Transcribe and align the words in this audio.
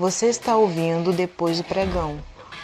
Você 0.00 0.30
está 0.30 0.56
ouvindo 0.56 1.12
Depois 1.12 1.58
do 1.58 1.64
Pregão, 1.64 2.18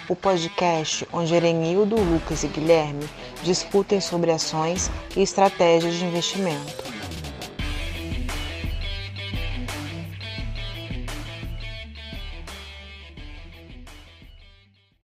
o 0.09 0.17
podcast 0.17 1.07
onde 1.13 1.35
Erenildo, 1.35 1.95
Lucas 1.95 2.43
e 2.45 2.49
Guilherme 2.49 3.07
discutem 3.43 4.01
sobre 4.01 4.31
ações 4.31 4.91
e 5.15 5.21
estratégias 5.21 5.97
de 5.97 6.07
investimento. 6.07 6.83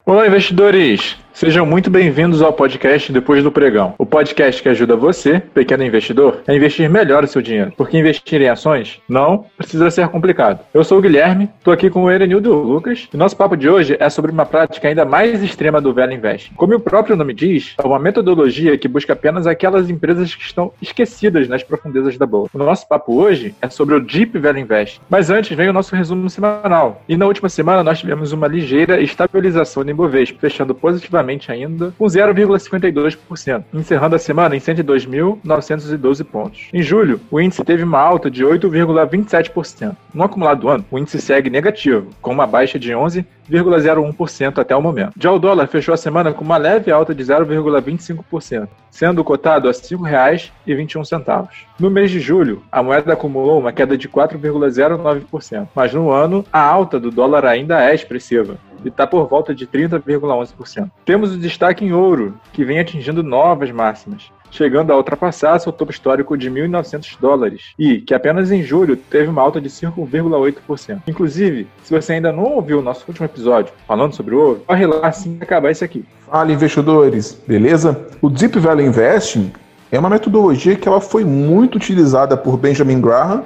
Olá, 0.05 0.25
investidores! 0.25 1.20
Sejam 1.41 1.65
muito 1.65 1.89
bem-vindos 1.89 2.39
ao 2.43 2.53
podcast 2.53 3.11
Depois 3.11 3.43
do 3.43 3.51
Pregão, 3.51 3.95
o 3.97 4.05
podcast 4.05 4.61
que 4.61 4.69
ajuda 4.69 4.95
você, 4.95 5.39
pequeno 5.39 5.83
investidor, 5.83 6.43
a 6.47 6.53
investir 6.53 6.87
melhor 6.87 7.23
o 7.23 7.27
seu 7.27 7.41
dinheiro, 7.41 7.73
porque 7.75 7.97
investir 7.97 8.39
em 8.43 8.47
ações 8.47 9.01
não 9.09 9.47
precisa 9.57 9.89
ser 9.89 10.07
complicado. 10.09 10.59
Eu 10.71 10.83
sou 10.83 10.99
o 10.99 11.01
Guilherme, 11.01 11.49
estou 11.57 11.73
aqui 11.73 11.89
com 11.89 12.03
o 12.03 12.11
Erenildo 12.11 12.53
Lucas, 12.53 13.09
e 13.11 13.17
nosso 13.17 13.35
papo 13.35 13.57
de 13.57 13.67
hoje 13.67 13.97
é 13.99 14.07
sobre 14.07 14.29
uma 14.29 14.45
prática 14.45 14.87
ainda 14.87 15.03
mais 15.03 15.41
extrema 15.41 15.81
do 15.81 15.91
Velho 15.91 16.13
Invest. 16.13 16.51
Como 16.55 16.75
o 16.75 16.79
próprio 16.79 17.15
nome 17.15 17.33
diz, 17.33 17.73
é 17.75 17.87
uma 17.87 17.97
metodologia 17.97 18.77
que 18.77 18.87
busca 18.87 19.13
apenas 19.13 19.47
aquelas 19.47 19.89
empresas 19.89 20.35
que 20.35 20.43
estão 20.43 20.71
esquecidas 20.79 21.47
nas 21.47 21.63
profundezas 21.63 22.19
da 22.19 22.27
bolsa. 22.27 22.51
O 22.53 22.59
nosso 22.59 22.87
papo 22.87 23.15
hoje 23.15 23.55
é 23.59 23.67
sobre 23.67 23.95
o 23.95 23.99
Deep 23.99 24.37
Velho 24.37 24.59
Invest. 24.59 25.01
Mas 25.09 25.31
antes 25.31 25.57
vem 25.57 25.69
o 25.69 25.73
nosso 25.73 25.95
resumo 25.95 26.29
semanal. 26.29 27.01
E 27.09 27.17
na 27.17 27.25
última 27.25 27.49
semana 27.49 27.83
nós 27.83 27.99
tivemos 27.99 28.31
uma 28.31 28.47
ligeira 28.47 29.01
estabilização 29.01 29.83
do 29.83 29.89
Ibovespa, 29.89 30.37
fechando 30.39 30.75
positivamente 30.75 31.30
ainda, 31.51 31.93
com 31.97 32.05
0,52%, 32.05 33.63
encerrando 33.73 34.15
a 34.15 34.19
semana 34.19 34.55
em 34.55 34.59
102.912 34.59 36.23
pontos. 36.23 36.67
Em 36.73 36.81
julho, 36.81 37.19
o 37.29 37.39
índice 37.39 37.63
teve 37.63 37.83
uma 37.83 37.99
alta 37.99 38.29
de 38.29 38.43
8,27%. 38.43 39.95
No 40.13 40.23
acumulado 40.23 40.61
do 40.61 40.69
ano, 40.69 40.85
o 40.91 40.97
índice 40.97 41.21
segue 41.21 41.49
negativo, 41.49 42.09
com 42.21 42.31
uma 42.31 42.45
baixa 42.45 42.77
de 42.77 42.91
11,01% 42.91 44.57
até 44.57 44.75
o 44.75 44.81
momento. 44.81 45.13
Já 45.17 45.31
o 45.31 45.39
dólar 45.39 45.67
fechou 45.67 45.93
a 45.93 45.97
semana 45.97 46.33
com 46.33 46.43
uma 46.43 46.57
leve 46.57 46.91
alta 46.91 47.15
de 47.15 47.23
0,25%, 47.23 48.67
sendo 48.89 49.23
cotado 49.23 49.67
a 49.67 49.71
R$ 49.71 49.77
5,21. 49.77 51.47
No 51.79 51.89
mês 51.89 52.11
de 52.11 52.19
julho, 52.19 52.61
a 52.71 52.83
moeda 52.83 53.13
acumulou 53.13 53.59
uma 53.59 53.71
queda 53.71 53.97
de 53.97 54.07
4,09%, 54.07 55.67
mas 55.73 55.93
no 55.93 56.11
ano, 56.11 56.45
a 56.51 56.61
alta 56.61 56.99
do 56.99 57.09
dólar 57.09 57.45
ainda 57.45 57.83
é 57.83 57.95
expressiva, 57.95 58.57
e 58.83 58.89
está 58.89 59.05
por 59.05 59.27
volta 59.27 59.53
de 59.53 59.67
30,11%. 59.67 60.89
Temos 61.05 61.33
o 61.33 61.37
destaque 61.37 61.85
em 61.85 61.93
ouro, 61.93 62.33
que 62.53 62.65
vem 62.65 62.79
atingindo 62.79 63.23
novas 63.23 63.71
máximas, 63.71 64.31
chegando 64.51 64.91
a 64.91 64.97
ultrapassar 64.97 65.59
seu 65.59 65.71
topo 65.71 65.91
histórico 65.91 66.37
de 66.37 66.51
1.900 66.51 67.17
dólares, 67.19 67.73
e 67.79 68.01
que 68.01 68.13
apenas 68.13 68.51
em 68.51 68.61
julho 68.61 68.97
teve 68.97 69.29
uma 69.29 69.41
alta 69.41 69.61
de 69.61 69.69
5,8%. 69.69 71.01
Inclusive, 71.07 71.67
se 71.83 71.93
você 71.93 72.13
ainda 72.13 72.31
não 72.31 72.43
ouviu 72.43 72.79
o 72.79 72.81
nosso 72.81 73.05
último 73.07 73.25
episódio 73.25 73.73
falando 73.87 74.13
sobre 74.13 74.35
o 74.35 74.39
ouro, 74.39 74.63
corre 74.67 74.85
lá 74.85 75.07
assim 75.07 75.37
que 75.37 75.43
acabar 75.43 75.71
isso 75.71 75.83
aqui. 75.83 76.05
Fala 76.29 76.51
investidores, 76.51 77.41
beleza? 77.47 78.07
O 78.21 78.29
Deep 78.29 78.59
Value 78.59 78.85
Investing 78.85 79.51
é 79.91 79.99
uma 79.99 80.09
metodologia 80.09 80.75
que 80.75 80.87
ela 80.87 81.01
foi 81.01 81.23
muito 81.23 81.75
utilizada 81.75 82.37
por 82.37 82.57
Benjamin 82.57 83.01
Graham 83.01 83.43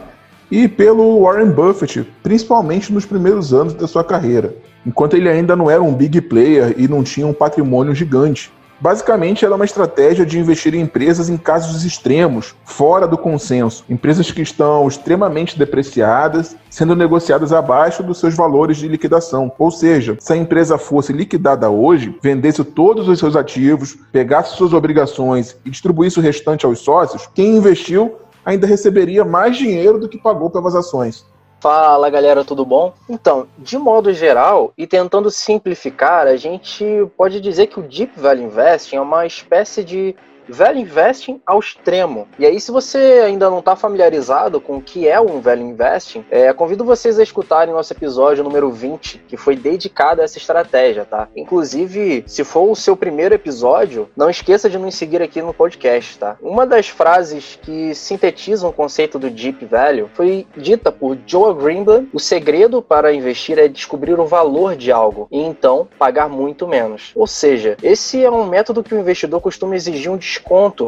e 0.52 0.68
pelo 0.68 1.24
Warren 1.24 1.52
Buffett, 1.52 2.08
principalmente 2.22 2.94
nos 2.94 3.06
primeiros 3.06 3.54
anos 3.54 3.74
da 3.74 3.88
sua 3.88 4.04
carreira, 4.04 4.56
enquanto 4.86 5.16
ele 5.16 5.30
ainda 5.30 5.56
não 5.56 5.70
era 5.70 5.82
um 5.82 5.94
big 5.94 6.22
player 6.22 6.76
e 6.78 6.88
não 6.88 7.04
tinha 7.04 7.28
um 7.28 7.34
patrimônio 7.34 7.96
gigante. 7.96 8.52
Basicamente, 8.80 9.46
ela 9.46 9.56
é 9.56 9.58
uma 9.58 9.66
estratégia 9.66 10.26
de 10.26 10.38
investir 10.38 10.76
em 10.76 10.82
empresas 10.82 11.30
em 11.30 11.38
casos 11.38 11.86
extremos, 11.86 12.54
fora 12.66 13.08
do 13.08 13.18
consenso. 13.18 13.86
Empresas 13.90 14.30
que 14.32 14.42
estão 14.42 14.86
extremamente 14.86 15.58
depreciadas, 15.58 16.58
sendo 16.70 16.94
negociadas 16.94 17.54
abaixo 17.54 18.04
dos 18.04 18.20
seus 18.20 18.36
valores 18.36 18.76
de 18.78 18.90
liquidação. 18.90 19.52
Ou 19.58 19.72
seja, 19.72 20.18
se 20.20 20.34
a 20.34 20.36
empresa 20.36 20.78
fosse 20.78 21.14
liquidada 21.14 21.70
hoje, 21.70 22.18
vendesse 22.22 22.64
todos 22.66 23.08
os 23.08 23.18
seus 23.18 23.38
ativos, 23.38 23.98
pegasse 24.12 24.58
suas 24.58 24.74
obrigações 24.74 25.56
e 25.66 25.70
distribuísse 25.70 26.20
o 26.20 26.22
restante 26.22 26.66
aos 26.66 26.80
sócios, 26.80 27.30
quem 27.34 27.56
investiu 27.56 28.18
ainda 28.46 28.68
receberia 28.68 29.26
mais 29.26 29.58
dinheiro 29.58 30.00
do 30.00 30.08
que 30.08 30.18
pagou 30.18 30.50
pelas 30.50 30.76
ações. 30.76 31.26
Fala 31.60 32.10
galera, 32.12 32.46
tudo 32.46 32.64
bom? 32.64 32.94
Então, 33.10 33.48
de 33.58 33.78
modo 33.78 34.14
geral 34.14 34.72
e 34.78 34.86
tentando 34.86 35.32
simplificar, 35.32 36.28
a 36.28 36.36
gente 36.36 36.86
pode 37.18 37.42
dizer 37.42 37.68
que 37.68 37.80
o 37.80 37.84
Deep 37.84 38.20
Value 38.20 38.44
Investing 38.44 38.98
é 38.98 39.02
uma 39.02 39.26
espécie 39.26 39.84
de 39.84 40.16
Value 40.48 40.82
Investing 40.82 41.42
ao 41.46 41.60
extremo. 41.60 42.28
E 42.38 42.46
aí, 42.46 42.60
se 42.60 42.72
você 42.72 43.24
ainda 43.26 43.50
não 43.50 43.60
está 43.60 43.76
familiarizado 43.76 44.62
com 44.62 44.78
o 44.78 44.82
que 44.82 45.08
é 45.08 45.20
um 45.20 45.40
Value 45.42 45.64
Investing, 45.64 46.26
é, 46.30 46.54
convido 46.54 46.86
vocês 46.86 47.20
a 47.20 47.24
escutarem 47.24 47.74
nosso 47.74 47.94
episódio 47.94 48.44
número 48.44 48.72
20, 48.72 49.20
que 49.28 49.38
foi 49.38 49.56
dedicado 49.56 50.22
a 50.22 50.24
essa 50.24 50.38
estratégia, 50.38 51.06
tá? 51.06 51.28
Inclusive, 51.36 52.24
se 52.28 52.44
for 52.44 52.70
o 52.70 52.76
seu 52.76 52.96
primeiro 52.96 53.36
episódio, 53.36 54.10
não 54.16 54.30
esqueça 54.30 54.70
de 54.70 54.78
nos 54.78 54.96
seguir 54.96 55.22
aqui 55.22 55.42
no 55.42 55.54
podcast, 55.54 56.18
tá? 56.18 56.38
Uma 56.42 56.66
das 56.66 56.88
frases 56.88 57.60
que 57.62 57.94
sintetizam 57.94 58.70
o 58.70 58.74
conceito 58.74 59.20
do 59.20 59.30
Deep 59.30 59.66
Value 59.66 60.10
foi 60.14 60.48
dita 60.56 60.92
por 60.92 61.18
Joel 61.26 61.56
Greenblatt: 61.56 62.08
o 62.14 62.20
segredo 62.20 62.82
para 62.82 63.14
investir 63.14 63.58
é 63.60 63.68
descobrir 63.68 64.20
o 64.20 64.26
valor 64.26 64.76
de 64.76 64.92
algo 64.92 65.28
e 65.32 65.40
então 65.40 65.88
pagar 65.98 66.30
muito 66.30 66.68
menos. 66.68 67.12
Ou 67.16 67.28
seja, 67.28 67.78
esse 67.84 68.24
é 68.24 68.32
um 68.32 68.46
método 68.46 68.84
que 68.84 68.94
o 68.94 69.00
investidor 69.00 69.42
costuma 69.42 69.76
exigir 69.76 70.12
um 70.12 70.18
desconto 70.18 70.35